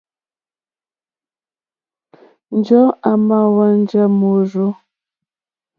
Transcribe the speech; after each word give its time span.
Njɔ̀ɔ́ 2.57 2.95
àmà 3.11 3.37
hwánjá 3.53 4.03
môrzô. 4.19 4.67